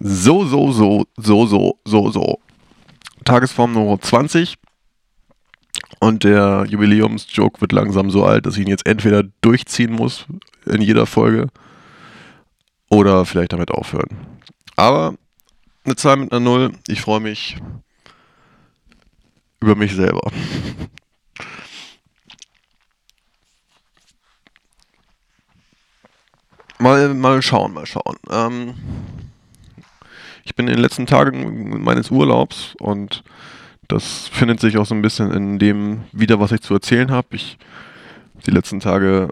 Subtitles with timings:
[0.00, 2.40] So, so, so, so, so, so, so.
[3.24, 4.56] Tagesform Nummer 20.
[6.00, 10.26] Und der Jubiläumsjoke wird langsam so alt, dass ich ihn jetzt entweder durchziehen muss
[10.66, 11.48] in jeder Folge
[12.88, 14.08] oder vielleicht damit aufhören.
[14.76, 15.14] Aber
[15.84, 16.72] eine Zahl mit einer Null.
[16.86, 17.56] Ich freue mich
[19.60, 20.30] über mich selber.
[26.80, 28.16] Mal, mal schauen, mal schauen.
[28.30, 28.74] Ähm,
[30.48, 33.22] ich bin in den letzten Tagen meines Urlaubs und
[33.86, 37.36] das findet sich auch so ein bisschen in dem wieder, was ich zu erzählen habe.
[37.36, 37.58] Ich
[38.46, 39.28] die letzten Tage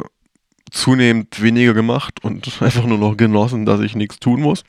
[0.71, 4.62] zunehmend weniger gemacht und einfach nur noch genossen, dass ich nichts tun muss.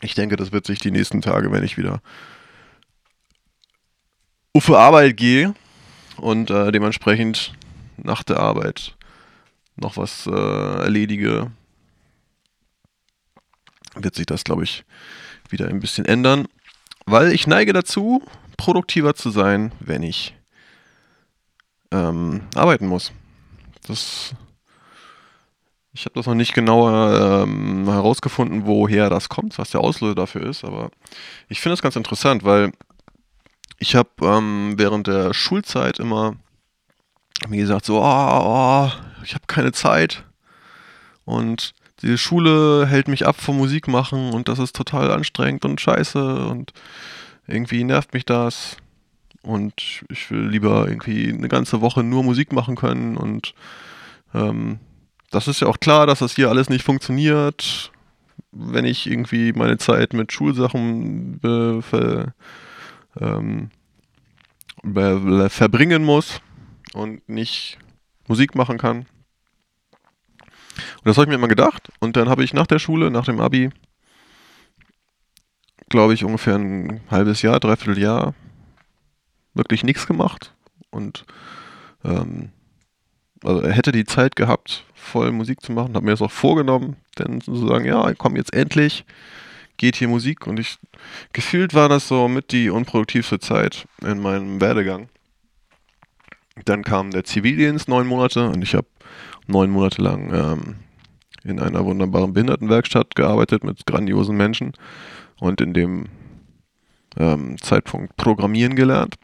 [0.00, 2.00] Ich denke, das wird sich die nächsten Tage, wenn ich wieder
[4.54, 5.54] auf Arbeit gehe
[6.16, 7.52] und äh, dementsprechend
[7.96, 8.96] nach der Arbeit
[9.76, 11.52] noch was äh, erledige,
[13.94, 14.84] wird sich das, glaube ich,
[15.48, 16.48] wieder ein bisschen ändern,
[17.06, 18.22] weil ich neige dazu,
[18.56, 20.34] produktiver zu sein, wenn ich
[21.90, 23.12] ähm, arbeiten muss.
[23.86, 24.34] Das,
[25.92, 30.46] ich habe das noch nicht genauer ähm, herausgefunden, woher das kommt, was der Auslöser dafür
[30.46, 30.90] ist, aber
[31.48, 32.72] ich finde es ganz interessant, weil
[33.78, 36.36] ich habe ähm, während der Schulzeit immer
[37.48, 38.90] mir gesagt, so, oh, oh,
[39.24, 40.24] ich habe keine Zeit
[41.24, 45.80] und die Schule hält mich ab vom Musik machen und das ist total anstrengend und
[45.80, 46.72] scheiße und
[47.46, 48.76] irgendwie nervt mich das
[49.42, 53.54] und ich will lieber irgendwie eine ganze Woche nur Musik machen können und
[54.34, 54.78] ähm,
[55.30, 57.90] das ist ja auch klar, dass das hier alles nicht funktioniert,
[58.50, 61.40] wenn ich irgendwie meine Zeit mit Schulsachen
[61.82, 62.34] ver,
[63.18, 63.70] ähm,
[65.48, 66.40] verbringen muss
[66.92, 67.78] und nicht
[68.28, 69.06] Musik machen kann.
[71.04, 71.90] Und das habe ich mir immer gedacht.
[71.98, 73.70] Und dann habe ich nach der Schule, nach dem Abi,
[75.88, 78.34] glaube ich, ungefähr ein halbes Jahr, dreiviertel Jahr
[79.54, 80.54] wirklich nichts gemacht.
[80.90, 81.24] Und
[82.04, 82.50] ähm,
[83.42, 86.96] also er hätte die Zeit gehabt, voll Musik zu machen, habe mir das auch vorgenommen,
[87.18, 89.04] denn zu sagen, ja, komm jetzt endlich,
[89.76, 90.46] geht hier Musik.
[90.46, 90.78] Und ich
[91.32, 95.08] gefühlt war das so mit die unproduktivste Zeit in meinem Werdegang.
[96.64, 98.86] Dann kam der Zivildienst neun Monate und ich habe
[99.46, 100.76] neun Monate lang ähm,
[101.44, 104.72] in einer wunderbaren Behindertenwerkstatt gearbeitet mit grandiosen Menschen
[105.40, 106.06] und in dem
[107.16, 109.16] ähm, Zeitpunkt Programmieren gelernt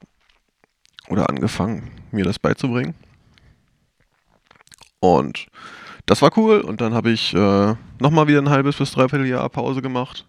[1.08, 2.94] oder angefangen, mir das beizubringen.
[5.00, 5.46] Und
[6.06, 9.48] das war cool und dann habe ich äh, nochmal wieder ein halbes bis dreiviertel Jahr
[9.48, 10.26] Pause gemacht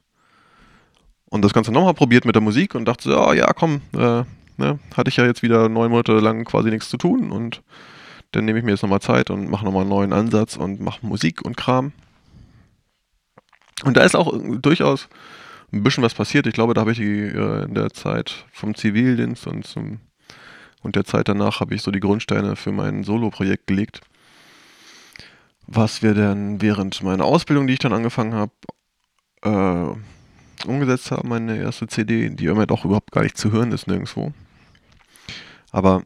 [1.29, 4.23] und das Ganze nochmal probiert mit der Musik und dachte so, oh, ja komm, äh,
[4.57, 7.61] ne, hatte ich ja jetzt wieder neun Monate lang quasi nichts zu tun und
[8.31, 11.06] dann nehme ich mir jetzt nochmal Zeit und mache nochmal einen neuen Ansatz und mache
[11.06, 11.91] Musik und Kram.
[13.84, 15.07] Und da ist auch durchaus
[15.72, 16.47] ein bisschen was passiert.
[16.47, 20.00] Ich glaube, da habe ich äh, in der Zeit vom Zivildienst und, zum,
[20.81, 24.01] und der Zeit danach habe ich so die Grundsteine für mein Solo-Projekt gelegt.
[25.67, 28.51] Was wir dann während meiner Ausbildung, die ich dann angefangen habe,
[29.44, 33.88] äh, umgesetzt haben, meine erste CD, die immer doch überhaupt gar nicht zu hören ist
[33.88, 34.34] nirgendwo.
[35.72, 36.03] Aber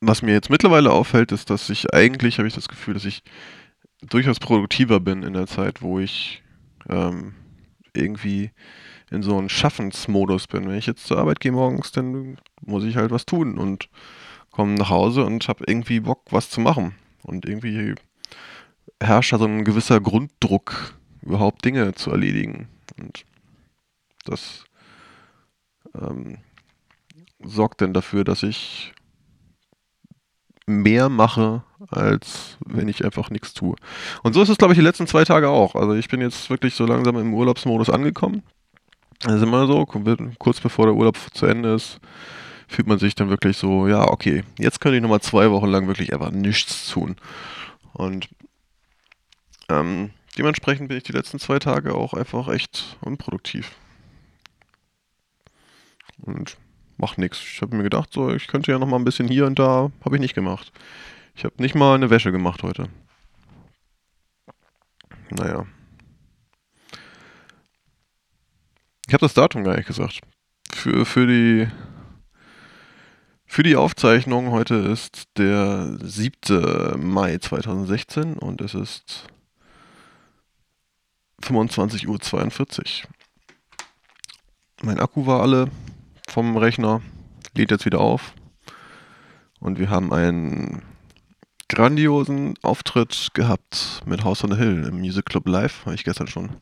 [0.00, 3.22] was mir jetzt mittlerweile auffällt, ist, dass ich eigentlich, habe ich das Gefühl, dass ich
[4.02, 6.42] durchaus produktiver bin in der Zeit, wo ich
[6.88, 7.34] ähm,
[7.94, 8.50] irgendwie
[9.10, 10.68] in so einem Schaffensmodus bin.
[10.68, 13.88] Wenn ich jetzt zur Arbeit gehe morgens, dann muss ich halt was tun und
[14.50, 16.94] komme nach Hause und habe irgendwie Bock, was zu machen.
[17.22, 17.94] Und irgendwie
[19.00, 22.68] herrscht da so ein gewisser Grunddruck, überhaupt Dinge zu erledigen.
[22.98, 23.24] Und
[24.24, 24.64] das
[25.94, 26.38] ähm,
[27.42, 28.92] sorgt dann dafür, dass ich
[30.70, 33.76] mehr mache, als wenn ich einfach nichts tue.
[34.22, 35.74] Und so ist es, glaube ich, die letzten zwei Tage auch.
[35.74, 38.42] Also ich bin jetzt wirklich so langsam im Urlaubsmodus angekommen.
[39.20, 39.84] Das ist immer so,
[40.38, 42.00] kurz bevor der Urlaub zu Ende ist,
[42.68, 45.88] fühlt man sich dann wirklich so, ja, okay, jetzt könnte ich nochmal zwei Wochen lang
[45.88, 47.16] wirklich einfach nichts tun.
[47.92, 48.28] Und
[49.68, 53.72] ähm, dementsprechend bin ich die letzten zwei Tage auch einfach echt unproduktiv.
[56.22, 56.56] Und
[57.00, 57.40] mach nichts.
[57.40, 59.90] Ich habe mir gedacht, so, ich könnte ja noch mal ein bisschen hier und da,
[60.04, 60.70] habe ich nicht gemacht.
[61.34, 62.88] Ich habe nicht mal eine Wäsche gemacht heute.
[65.30, 65.66] Naja.
[69.06, 70.20] Ich habe das Datum gar nicht gesagt.
[70.72, 71.68] Für, für die
[73.46, 76.94] für die Aufzeichnung heute ist der 7.
[77.12, 79.26] Mai 2016 und es ist
[81.42, 83.10] 25.42 Uhr.
[84.82, 85.68] Mein Akku war alle
[86.30, 87.02] vom Rechner,
[87.54, 88.34] lädt jetzt wieder auf.
[89.58, 90.82] Und wir haben einen
[91.68, 96.28] grandiosen Auftritt gehabt mit House on the Hill im Music Club Live, habe ich gestern
[96.28, 96.56] schon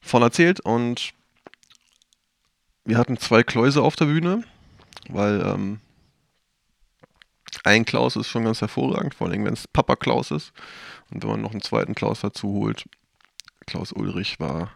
[0.00, 0.60] von erzählt.
[0.60, 1.12] Und
[2.84, 4.44] wir hatten zwei Kläuse auf der Bühne,
[5.08, 5.80] weil ähm,
[7.64, 10.52] ein Klaus ist schon ganz hervorragend, vor allem wenn es Papa Klaus ist.
[11.10, 12.84] Und wenn man noch einen zweiten Klaus dazu holt,
[13.66, 14.70] Klaus Ulrich war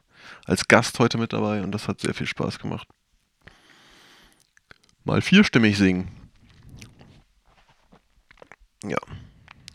[0.45, 2.89] als Gast heute mit dabei und das hat sehr viel Spaß gemacht.
[5.05, 6.09] Mal vierstimmig singen.
[8.85, 8.99] Ja.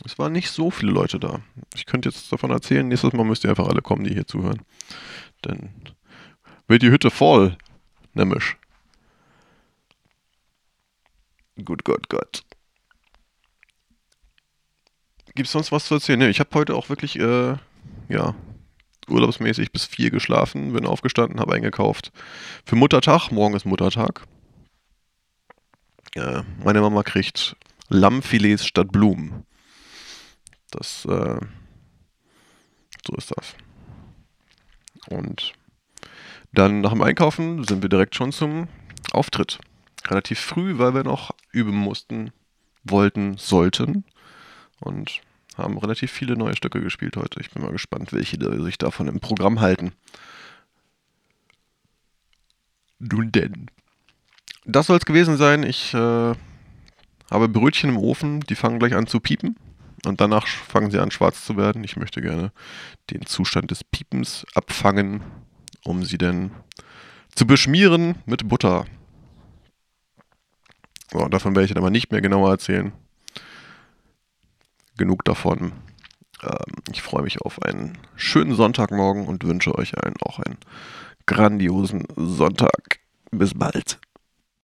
[0.05, 1.41] Es waren nicht so viele Leute da.
[1.73, 4.61] Ich könnte jetzt davon erzählen, nächstes Mal müsst ihr einfach alle kommen, die hier zuhören.
[5.41, 5.69] Dann
[6.67, 7.57] wird die Hütte voll,
[8.13, 8.55] nämlich.
[11.63, 12.43] Gut, Gott, Gott.
[15.33, 16.19] Gibt es sonst was zu erzählen?
[16.19, 17.55] Ne, ich habe heute auch wirklich, äh,
[18.09, 18.35] ja,
[19.07, 22.11] urlaubsmäßig bis vier geschlafen, bin aufgestanden, habe eingekauft.
[22.65, 24.27] Für Muttertag, morgen ist Muttertag.
[26.15, 27.57] Meine Mama kriegt
[27.89, 29.45] Lammfilets statt Blumen.
[30.71, 31.39] Das, äh,
[33.05, 33.55] so ist das.
[35.09, 35.53] Und
[36.53, 38.67] dann nach dem Einkaufen sind wir direkt schon zum
[39.11, 39.59] Auftritt.
[40.07, 42.31] Relativ früh, weil wir noch üben mussten,
[42.83, 44.05] wollten, sollten.
[44.79, 45.21] Und
[45.57, 47.39] haben relativ viele neue Stücke gespielt heute.
[47.41, 49.91] Ich bin mal gespannt, welche sich davon im Programm halten.
[52.99, 53.69] Nun denn.
[54.65, 55.63] Das soll es gewesen sein.
[55.63, 56.33] Ich äh,
[57.31, 59.55] habe Brötchen im Ofen, die fangen gleich an zu piepen.
[60.05, 61.83] Und danach fangen sie an schwarz zu werden.
[61.83, 62.51] Ich möchte gerne
[63.09, 65.21] den Zustand des Piepens abfangen,
[65.83, 66.51] um sie dann
[67.33, 68.85] zu beschmieren mit Butter.
[71.11, 72.91] So, davon werde ich dann aber nicht mehr genauer erzählen
[74.97, 75.73] genug davon.
[76.43, 80.57] Ähm, ich freue mich auf einen schönen Sonntagmorgen und wünsche euch allen auch einen
[81.25, 82.99] grandiosen Sonntag.
[83.31, 83.99] Bis bald.